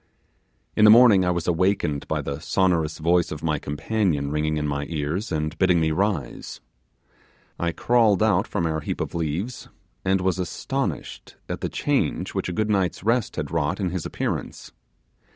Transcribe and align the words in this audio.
In 0.75 0.83
the 0.83 0.89
morning 0.89 1.23
I 1.23 1.29
was 1.29 1.47
awakened 1.47 2.07
by 2.07 2.23
the 2.23 2.39
sonorous 2.39 2.97
voice 2.97 3.31
of 3.31 3.43
my 3.43 3.59
companion 3.59 4.31
ringing 4.31 4.57
in 4.57 4.67
my 4.67 4.87
ears 4.89 5.31
and 5.31 5.55
bidding 5.59 5.79
me 5.79 5.91
rise. 5.91 6.59
I 7.59 7.71
crawled 7.71 8.23
out 8.23 8.47
from 8.47 8.65
our 8.65 8.79
heap 8.79 8.99
of 8.99 9.13
leaves, 9.13 9.67
and 10.03 10.19
was 10.19 10.39
astonished 10.39 11.35
at 11.47 11.61
the 11.61 11.69
change 11.69 12.33
which 12.33 12.49
a 12.49 12.51
good 12.51 12.71
night's 12.71 13.03
rest 13.03 13.35
had 13.35 13.51
wrought 13.51 13.79
in 13.79 13.91
his 13.91 14.03
appearance. 14.03 14.71